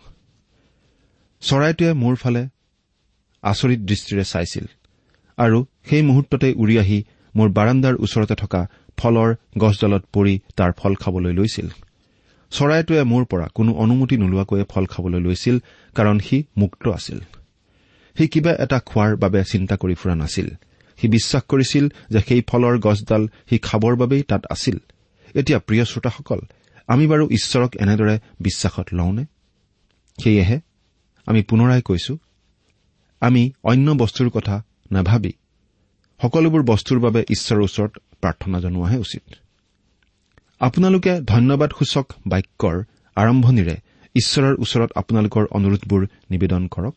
[1.41, 2.47] চৰাইটোৱে মোৰ ফালে
[3.43, 4.65] আচৰিত দৃষ্টিৰে চাইছিল
[5.37, 7.03] আৰু সেই মুহূৰ্ততে উৰি আহি
[7.35, 11.69] মোৰ বাৰাণ্ডাৰ ওচৰতে থকা ফলৰ গছডালত পৰি তাৰ ফল খাবলৈ লৈছিল।
[12.51, 15.59] চৰাইটোৱে মোৰ পৰা কোনো অনুমতি নোলোৱাকৈয়ে ফল খাবলৈ লৈছিল
[15.95, 17.19] কাৰণ সি মুক্ত আছিল।
[18.17, 20.47] সি কিবা এটা খোৱাৰ বাবে চিন্তা কৰি ফুৰা নাছিল।
[20.97, 24.77] সি বিশ্বাস কৰিছিল যে সেই ফলৰ গছডাল সি খাবৰ বাবেই তাত আছিল।
[25.35, 26.39] এতিয়া প্ৰিয় শ্ৰোতাসকল
[26.87, 29.25] আমি বাৰু ঈশ্বৰক এনেদৰে বিশ্বাসত লওঁনে?
[30.23, 30.59] সেয়েহে
[31.25, 32.17] আমি পুনৰাই কৈছো
[33.21, 35.33] আমি অন্য বস্তুৰ কথা নাভাবি।
[36.21, 39.23] সকলোবোৰ বস্তুৰ বাবে ঈশ্বৰৰ ওচৰত প্ৰাৰ্থনা জনোৱাহে উচিত।
[40.61, 42.75] আপোনালোকে ধন্যবাদসূচক বাক্যৰ
[43.17, 43.75] আৰম্ভণিৰে
[44.15, 46.95] ঈশ্বৰৰ ওচৰত আপোনালোকৰ অনুৰোধবোৰ নিবেদন কৰক।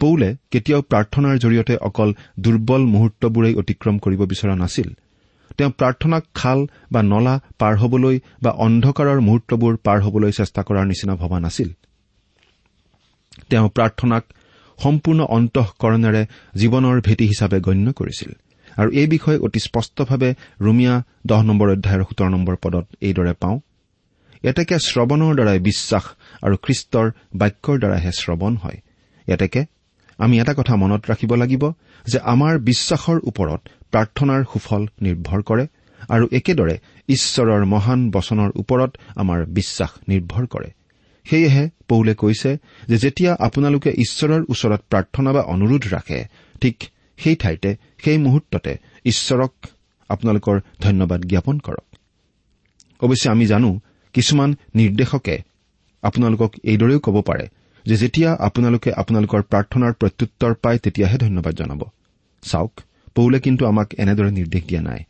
[0.00, 4.88] পৌলে কেতিয়াও প্ৰাৰ্থনাৰ জৰিয়তে অকল দুৰ্বল মুহূৰ্তবোৰেই অতিক্ৰম কৰিব বিচৰা নাছিল।
[5.56, 6.58] তেওঁ প্ৰাৰ্থনাক খাল
[6.92, 11.68] বা নলা পাৰ হবলৈ বা অন্ধকাৰৰ মুহূৰ্তবোৰ পাৰ হবলৈ চেষ্টা কৰাৰ নিচিনা ভবা নাছিল।
[13.50, 14.24] তেওঁ প্ৰাৰ্থনাক
[14.78, 16.22] সম্পূৰ্ণ অন্তঃকৰণেৰে
[16.54, 18.30] জীৱনৰ ভেটি হিচাপে গণ্য কৰিছিল।
[18.80, 20.30] আৰু এই বিষয়ে অতি স্পষ্টভাৱে
[20.66, 20.94] ৰুমিয়া
[21.30, 23.56] দহ নম্বৰ অধ্যায়ৰ সোতৰ নম্বৰ পদত এইদৰে পাওঁ।
[24.44, 26.04] এতেকে শ্ৰৱণৰ দ্বাৰাই বিশ্বাস
[26.42, 27.06] আৰু খ্ৰীষ্টৰ
[27.40, 28.78] বাক্যৰ দ্বাৰাহে শ্ৰৱণ হয়।
[29.26, 29.60] এতেকে
[30.18, 31.62] আমি এটা কথা মনত ৰাখিব লাগিব
[32.06, 33.60] যে আমাৰ বিশ্বাসৰ ওপৰত
[33.92, 35.64] প্ৰাৰ্থনাৰ সুফল নিৰ্ভৰ কৰে
[36.08, 36.76] আৰু একেদৰে
[37.08, 38.90] ঈশ্বৰৰ মহান বচনৰ ওপৰত
[39.22, 40.70] আমাৰ বিশ্বাস নিৰ্ভৰ কৰে।
[41.26, 42.50] সেয়েহে পৌলে কৈছে
[42.88, 46.18] যে যেতিয়া আপোনালোকে ঈশ্বৰৰ ওচৰত প্ৰাৰ্থনা বা অনুৰোধ ৰাখে
[46.60, 46.76] ঠিক
[47.18, 47.70] সেই ঠাইতে
[48.04, 48.72] সেই মুহূৰ্ততে
[49.06, 49.52] ঈশ্বৰক
[50.08, 51.86] আপোনালোকৰ ধন্যবাদ জ্ঞাপন কৰক।
[53.00, 53.80] অৱশ্যে আমি জানো
[54.14, 55.36] কিছুমান নিৰ্দেশকে
[56.02, 57.46] আপোনালোকক এইদৰেও ক'ব পাৰে
[57.86, 61.80] যে যেতিয়া আপোনালোকে আপোনালোকৰ প্ৰাৰ্থনাৰ প্ৰত্যুত্তৰ পায় তেতিয়াহে ধন্যবাদ জনাব।
[62.42, 62.72] চাওক
[63.14, 65.00] পৌলে কিন্তু আমাক এনেদৰে নিৰ্দেশ দিয়া নাই।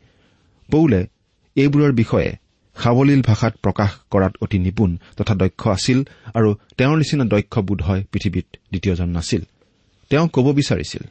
[0.71, 1.07] পৌলে
[1.55, 2.29] এইবোৰৰ বিষয়ে
[2.75, 5.99] সাৱলীল ভাষাত প্ৰকাশ কৰাত অতি নিপুণ তথা দক্ষ আছিল
[6.33, 9.41] আৰু তেওঁৰ নিচিনা দক্ষ বোধ হয় পৃথিৱীত দ্বিতীয়জন নাছিল।
[10.09, 11.03] তেওঁ ক'ব বিচাৰিছিল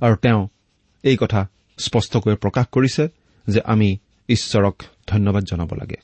[0.00, 0.48] আৰু তেওঁ
[1.02, 3.08] এই কথা স্পষ্টকৈ প্ৰকাশ কৰিছে
[3.48, 5.96] যে আমি ঈশ্বৰক ধন্যবাদ জনাব লাগে।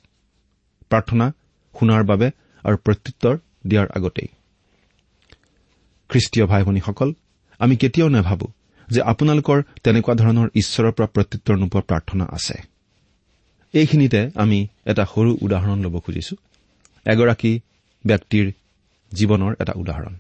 [0.90, 1.32] প্ৰাৰ্থনা
[1.78, 2.30] শুনাৰ বাবে
[2.64, 4.28] আৰু প্ৰত্যুত্তৰ দিয়াৰ আগতেই।
[6.08, 7.14] খ্ৰীষ্টীয় ভাই ভনীসকল
[7.58, 8.52] আমি কেতিয়াও নাভাবো
[8.88, 12.54] যে আপোনালোকৰ তেনেকুৱা ধৰণৰ ঈশ্বৰৰ পৰা প্ৰত্যুত্তৰ নোপোৱা প্ৰাৰ্থনা আছে।
[13.72, 16.36] এইখিনিতে আমি এটা সৰু উদাহৰণ ল'ব খুজিছো।
[17.06, 17.60] এগৰাকী
[18.06, 18.52] ব্যক্তিৰ
[19.12, 20.14] জীৱনৰ এটা উদাহৰণ।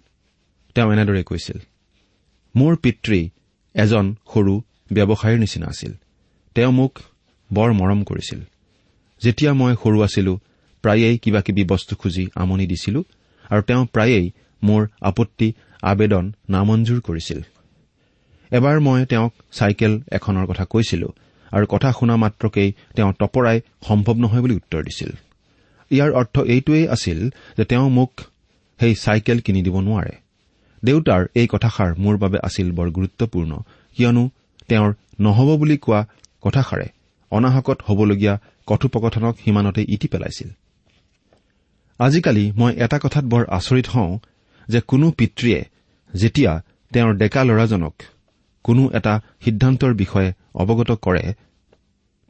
[0.74, 1.58] তেওঁ এনেদৰে কৈছিল
[2.56, 3.30] মোৰ পিতৃ
[3.74, 4.60] এজন সৰু
[4.92, 5.92] ব্যৱসায়ীৰ নিচিনা আছিল।
[6.54, 6.98] তেওঁ মোক
[7.52, 8.40] বৰ মৰম কৰিছিল।
[9.22, 10.40] যেতিয়া মই সৰু আছিলো
[10.82, 13.04] প্ৰায়েই কিবা কিবি বস্তু খুজি আমনি দিছিলো
[13.50, 14.30] আৰু তেওঁ প্ৰায়েই
[14.62, 15.52] মোৰ আপত্তি
[15.82, 17.40] আবেদন নামঞ্জুৰ কৰিছিল।
[18.50, 21.08] এবাৰ মই তেওঁক চাইকেল এখনৰ কথা কৈছিলো
[21.52, 25.10] আৰু কথা শুনা মাত্ৰকেই তেওঁ তপৰাই সম্ভৱ নহয় বুলি উত্তৰ দিছিল।
[25.90, 28.12] ইয়াৰ অৰ্থ এইটোৱেই আছিল যে তেওঁ মোক
[28.80, 30.29] সেই চাইকেল কিনি দিব নোৱাৰে।
[30.84, 33.52] দেউতাৰ এই কথাষাৰ মোৰ বাবে আছিল বৰ গুৰুত্বপূৰ্ণ।
[33.96, 34.30] কিয়নো
[34.68, 34.90] তেওঁৰ
[35.20, 36.00] নহ'ব বুলি কোৱা
[36.40, 36.88] কথাষাৰে
[37.30, 38.34] অনাহকত হ'বলগীয়া
[38.66, 40.48] কথোপকথনক সিমানতে ইতি পেলাইছিল।
[41.98, 44.18] আজিকালি মই এটা কথাত বৰ আচৰিত হওঁ
[44.68, 45.60] যে কোনো পিতৃয়ে
[46.14, 46.62] যেতিয়া
[46.92, 47.94] তেওঁৰ ডেকা ল'ৰাজনক
[48.64, 51.24] কোনো এটা সিদ্ধান্তৰ বিষয়ে অৱগত কৰে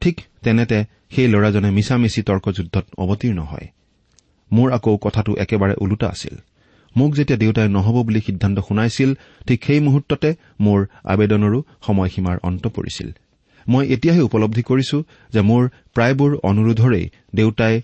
[0.00, 0.78] ঠিক তেনেতে
[1.10, 3.66] সেই ল'ৰাজনে মিছামিছি তৰ্কযুদ্ধত অৱতীৰ্ণ হয়।
[4.52, 6.34] মোৰ আকৌ কথাটো একেবাৰে ওলোটা আছিল।
[6.96, 9.14] মোক যেতিয়া দেউতাই নহ'ব বুলি সিদ্ধান্ত শুনাইছিল
[9.46, 13.08] ঠিক সেই মুহূৰ্ততে মোৰ আবেদনৰো সময়সীমাৰ অন্ত পৰিছিল।
[13.68, 15.62] মই এতিয়াহে উপলব্ধি কৰিছো যে মোৰ
[15.94, 17.82] প্ৰায়বোৰ অনুৰোধৰেই দেউতাই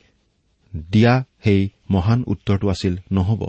[0.93, 3.43] দিয়া সেই মহান উত্তৰটো আছিল নহ'ব।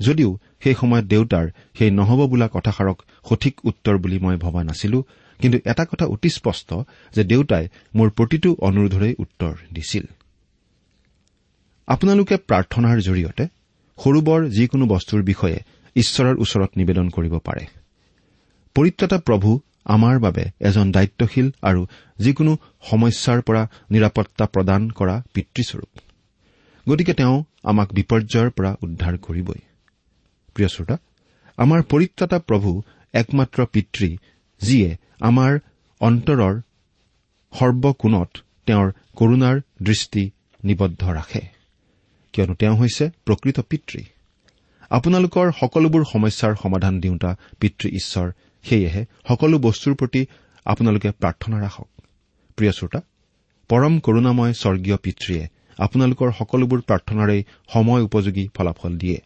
[0.00, 1.46] যদিও সেই সময়ত দেউতাৰ
[1.78, 4.98] সেই নহ'ব বোলা কথাষাৰক সঠিক উত্তৰ বুলি মই ভবা নাছিলো
[5.40, 6.74] কিন্তু এটা কথা অতি স্পষ্ট
[7.14, 10.04] যে দেউতাই মোৰ প্ৰতিটো অনুৰোধৰেই উত্তৰ দিছিল।
[11.86, 13.44] আপোনালোকে প্ৰাৰ্থনাৰ জৰিয়তে
[13.98, 15.58] সৰু বৰ যিকোনো বস্তুৰ বিষয়ে
[15.96, 17.64] ঈশ্বৰৰ ওচৰত নিবেদন কৰিব পাৰে।
[18.74, 21.86] পৰিত্ৰাতা প্ৰভু আমাৰ বাবে এজন দায়িত্বশীল আৰু
[22.18, 22.52] যিকোনো
[22.90, 25.92] সমস্যাৰ পৰা নিৰাপত্তা প্ৰদান কৰা পিতৃস্বৰূপ।
[26.88, 29.60] গতিকে তেওঁ আমাক বিপৰ্যয়ৰ পৰা উদ্ধাৰ কৰিবই।
[30.54, 30.96] প্ৰিয় শ্ৰোতা
[31.58, 32.70] আমাৰ পৰিত্ৰাতা প্ৰভু
[33.14, 34.16] একমাত্ৰ পিতৃ
[34.60, 35.58] যিয়ে আমাৰ
[36.00, 36.54] অন্তৰৰ
[37.52, 38.30] সৰ্বকোণত
[38.66, 40.30] তেওঁৰ কৰুণাৰ দৃষ্টি
[40.64, 41.42] নিবদ্ধ ৰাখে।
[42.34, 44.04] কিয়নো তেওঁ হৈছে প্ৰকৃত পিতৃ।
[44.90, 48.32] আপোনালোকৰ সকলোবোৰ সমস্যাৰ সমাধান দিওঁতা পিতৃ ঈশ্বৰ
[48.64, 50.26] সেয়েহে সকলো বস্তুৰ প্ৰতি
[50.64, 51.88] আপোনালোকে প্ৰাৰ্থনা ৰাখক।
[52.56, 53.00] প্ৰিয় শ্ৰোতা
[53.68, 59.18] পৰম কৰুণাময় স্বৰ্গীয় পিতৃয়ে আপোনালোকৰ সকলোবোৰ প্ৰাৰ্থনাৰেই সময় উপযোগী ফলাফল দিয়ে।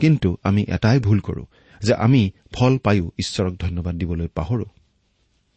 [0.00, 1.46] কিন্তু আমি এটাই ভুল কৰো
[1.80, 4.64] যে আমি ফল পায়ো ঈশ্বৰক ধন্যবাদ দিবলৈ পাহৰো।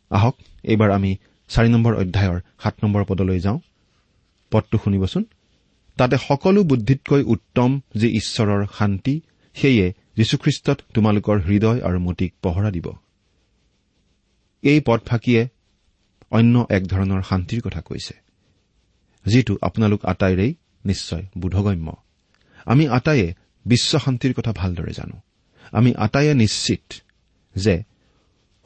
[0.09, 3.59] আহক এইবাৰ আমি চাৰি নম্বৰ অধ্যায়ৰ সাত নম্বৰ পদলৈ যাওঁ।
[4.51, 5.23] পদটো শুনিবচোন।
[5.97, 9.15] তাতে সকলো বুদ্ধিতকৈ উত্তম যি ঈশ্বৰৰ শান্তি
[9.55, 9.85] সেয়ে
[10.17, 12.87] যীশুখ্ৰীষ্টত তোমালোকৰ হৃদয় আৰু মতিক পহৰা দিব।
[14.63, 15.41] এই পদফাঁকিয়ে
[16.31, 18.15] অন্য এক ধৰণৰ শান্তিৰ কথা কৈছে
[19.25, 20.51] যিটো আপোনালোক আটাইৰেই
[20.85, 21.87] নিশ্চয় বোধগম্য।
[22.65, 23.27] আমি আটাইয়ে
[23.65, 25.17] বিশ্ব শান্তিৰ কথা ভালদৰে জানো।
[25.71, 26.85] আমি আটাইয়ে নিশ্চিত
[27.55, 27.75] যে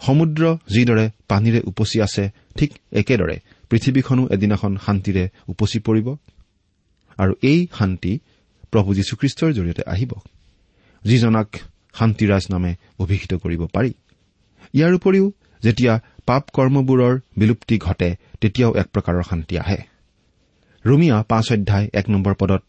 [0.02, 2.24] সমুদ্ৰ যিদৰে পানীৰে উপচি আছে
[2.58, 3.38] ঠিক একেদৰে
[3.70, 6.08] পৃথিৱীখনো এদিনাখন শান্তিৰে উপচি পৰিব।
[7.18, 8.14] আৰু এই শান্তি
[8.72, 10.12] প্ৰভু যীশুখ্ৰীষ্টৰ জৰিয়তে আহিব
[11.04, 11.50] যিজনাক
[12.00, 12.72] শান্তিৰাজ নামে
[13.04, 13.92] অভিহিত কৰিব পাৰি।
[14.78, 15.26] ইয়াৰ উপৰিও
[15.64, 15.94] যেতিয়া
[16.28, 18.10] পাপ কৰ্মবোৰৰ বিলুপ্তি ঘটে
[18.42, 19.80] তেতিয়াও এক প্ৰকাৰৰ শান্তি আহে।
[20.86, 22.64] ৰুমিয়া পাঁচ অধ্যায় এক নম্বৰ পদত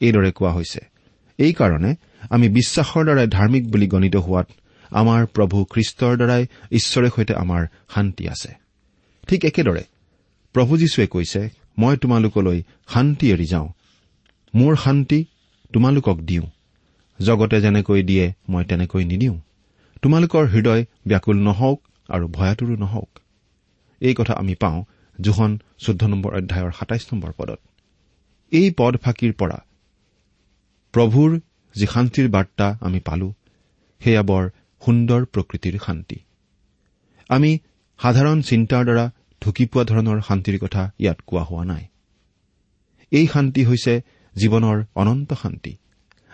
[0.00, 0.80] এইদৰে কোৱা হৈছে
[1.38, 1.90] এইকাৰণে
[2.30, 4.48] আমি বিশ্বাসৰ দ্বাৰাই ধাৰ্মিক বুলি গণিত হোৱাত
[4.90, 6.42] আমাৰ প্ৰভু খ্ৰীষ্টৰ দ্বাৰাই
[6.78, 7.62] ঈশ্বৰৰ সৈতে আমাৰ
[7.94, 8.50] শান্তি আছে।
[9.28, 9.84] ঠিক একেদৰে
[10.54, 11.40] প্ৰভু যীশুৱে কৈছে
[11.78, 13.68] মই তোমালোকলৈ শান্তি এৰি যাওঁ।
[14.54, 15.18] মোৰ শান্তি
[15.72, 16.46] তোমালোকক দিওঁ।
[17.18, 19.36] জগতে যেনেকৈ দিয়ে মই তেনেকৈ নিদিওঁ।
[20.02, 21.78] তোমালোকৰ হৃদয় ব্যাকুল নহওক
[22.08, 23.10] আৰু ভয়াতুৰো নহওক।
[24.00, 24.78] এই কথা আমি পাওঁ
[25.18, 27.60] জোহন চৈধ্য নম্বৰ অধ্যায়ৰ সাতাইছ নম্বৰ পদত।
[28.52, 29.58] এই পদ ফাঁকিৰ পৰা
[30.94, 31.30] প্ৰভুৰ
[31.74, 33.28] যি শান্তিৰ বাৰ্তা আমি পালো
[34.00, 34.44] সেয়া বৰ
[34.82, 36.18] সুন্দৰ প্ৰকৃতিৰ শান্তি।
[37.30, 37.50] আমি
[38.00, 39.06] সাধাৰণ চিন্তাৰ দ্বাৰা
[39.44, 41.84] ঢুকি পোৱা ধৰণৰ শান্তিৰ কথা ইয়াত কোৱা হোৱা নাই।
[43.12, 44.02] এই শান্তি হৈছে
[44.36, 45.76] জীৱনৰ অনন্ত শান্তি।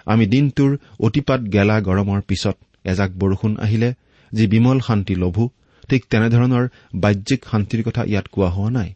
[0.07, 3.95] আমি দিনটোৰ অতিপাত গেলা গৰমৰ পিছত এজাক বৰষুণ আহিলে
[4.33, 5.49] যি বিমল শান্তি লভো
[5.89, 8.95] ঠিক তেনেধৰণৰ বাহ্যিক শান্তিৰ কথা ইয়াত কোৱা হোৱা নাই।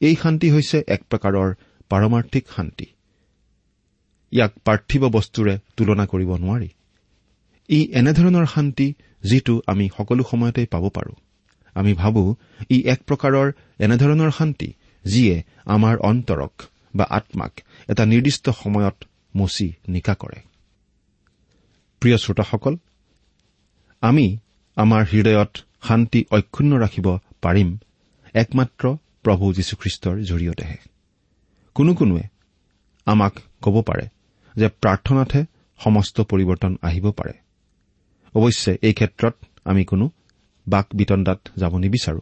[0.00, 1.54] এই শান্তি হৈছে এক প্ৰকাৰৰ
[1.88, 2.86] পাৰমাৰ্থিক শান্তি।
[4.32, 6.68] ইয়াক পাৰ্থিৱ বস্তুৰে তুলনা কৰিব নোৱাৰি।
[7.68, 11.14] ই এনেধৰণৰ শান্তি যিটো আমি সকলো সময়তে পাব পাৰোঁ।
[11.74, 12.22] আমি ভাবো
[12.70, 14.68] ই এক প্ৰকাৰৰ এনেধৰণৰ শান্তি
[15.04, 16.52] যিয়ে আমাৰ অন্তৰক
[16.96, 17.52] বা আত্মাক
[17.88, 18.96] এটা নিৰ্দিষ্ট সময়ত
[19.36, 20.38] মচি নিকা কৰে।
[22.02, 22.76] প্ৰিয় শ্ৰোতাসকল
[24.02, 24.38] আমি
[24.76, 25.52] আমাৰ হৃদয়ত
[25.88, 27.06] শান্তি অক্ষুণ্ণ ৰাখিব
[27.42, 27.68] পাৰিম
[28.34, 28.84] একমাত্ৰ
[29.24, 30.78] প্ৰভু যীশুখ্ৰীষ্টৰ জৰিয়তেহে।
[31.74, 32.24] কোনো কোনোৱে
[33.06, 33.32] আমাক
[33.62, 34.06] ক'ব পাৰে
[34.56, 35.42] যে প্ৰাৰ্থনাতহে
[35.78, 37.34] সমস্ত পৰিৱৰ্তন আহিব পাৰে।
[38.34, 40.10] অৱশ্যে এই ক্ষেত্ৰত আমি কোনো
[40.68, 42.20] বাক বিতণ্ডাত যাব নিবিচাৰো।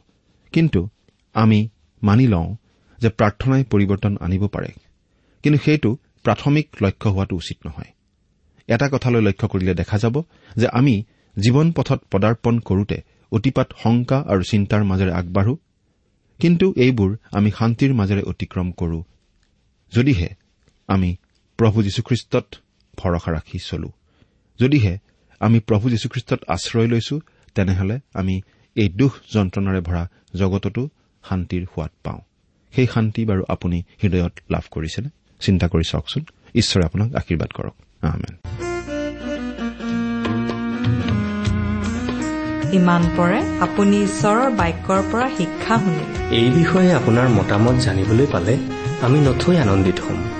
[0.53, 0.89] কিন্তু
[1.35, 1.69] আমি
[2.03, 2.57] মানি লওঁ
[2.99, 4.69] যে প্ৰাৰ্থনাই পৰিৱৰ্তন আনিব পাৰে।
[5.43, 7.93] কিন্তু সেইটো প্ৰাথমিক লক্ষ্য হোৱাটো উচিত নহয়।
[8.67, 10.23] এটা কথালৈ লক্ষ্য কৰিলে দেখা যাব
[10.57, 11.05] যে আমি
[11.41, 15.57] জীৱন পথত পদাৰ্পণ কৰোতে অতিপাত শংকা আৰু চিন্তাৰ মাজেৰে আগবাঢ়ো।
[16.39, 19.05] কিন্তু এইবোৰ আমি শান্তিৰ মাজেৰে অতিক্ৰম কৰো।
[19.93, 20.29] যদিহে
[20.89, 21.17] আমি
[21.57, 22.55] প্ৰভু যীশুখ্ৰীষ্টত
[22.97, 23.93] ভৰসা ৰাখি চলো।
[24.61, 24.99] যদিহে
[25.41, 27.21] আমি প্ৰভু যীশুখ্ৰীষ্টত আশ্ৰয় লৈছো
[27.61, 28.41] তেনেহলে আমি
[28.75, 30.89] এই দুখ যন্ত্ৰণাৰে ভৰা জগততো
[31.29, 32.19] শান্তিৰ সোৱাদ পাওঁ।
[32.75, 35.09] সেই শান্তি বাৰু আপুনি হৃদয়ত লাভ কৰিছেনে?
[35.41, 37.75] চিন্তা কৰি চাওকচোন। ঈশ্বৰে আপোনাক আশীৰ্বাদ কৰক।
[42.73, 48.59] ইমান পৰে আপুনি ঈশ্বৰৰ বাক্যৰ পৰা শিক্ষা শুনিলে। এই বিষয়ে আপোনাৰ মতামত জানিবলৈ পালে
[49.01, 50.40] আমি নথৈ আনন্দিত হ'ম।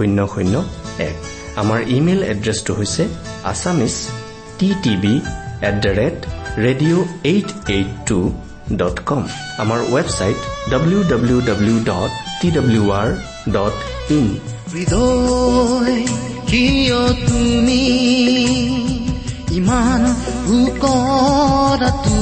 [0.00, 0.54] শূন্য শূন্য
[1.08, 1.16] এক।
[1.62, 3.02] আমাৰ ইমেইল এড্ৰেছটো হৈছে
[3.50, 3.94] Assamese
[4.58, 5.14] T TV
[5.68, 6.18] at the rate
[6.64, 8.18] radio' eight eight two
[8.80, 9.22] dot com
[9.62, 10.38] আমাৰ website
[10.72, 12.10] W W W dot
[12.40, 13.08] T W R
[13.56, 13.74] dot
[14.16, 14.26] in
[16.50, 17.82] কিয় তুমি
[19.50, 20.02] ইমান
[20.46, 22.18] ভোকৰাটো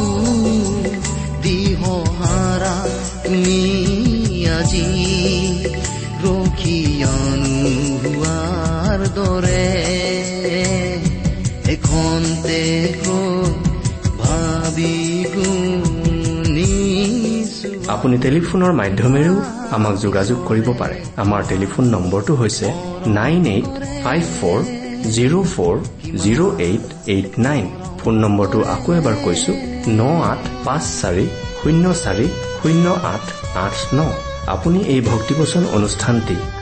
[17.88, 19.36] আপুনি টেলিফোনৰ মাধ্যমেৰেও
[19.76, 22.66] আমাক যোগাযোগ কৰিব পাৰে। আমাৰ টেলিফোন নম্বৰটো হৈছে
[23.06, 23.66] nine eight
[24.04, 24.58] five four
[25.10, 25.74] zero' four
[26.22, 27.64] zero' eight eight nine.
[27.98, 29.52] Phone নম্বৰটো আকৌ এবাৰ কৈছো
[29.88, 31.26] ন আঠ পাঁচ চাৰি
[31.62, 32.26] শূন্য চাৰি
[32.62, 33.24] শূন্য আঠ
[33.56, 34.00] আঠ ন।
[34.46, 36.36] আপুনি এই ভক্তিবচন অনুষ্ঠানটি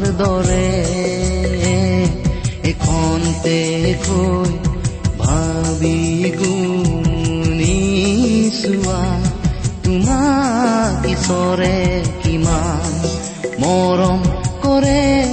[0.00, 0.68] ৰখিয়ানোৱাৰ দৰে
[2.64, 3.20] এখন
[4.06, 4.50] কৈ
[5.18, 6.00] ভাবি
[6.40, 7.72] গুণিছোৱা
[9.84, 11.76] তোমাক ঈশ্বৰে
[12.22, 12.92] কিমান
[13.60, 14.20] মৰম
[14.62, 15.29] কৰে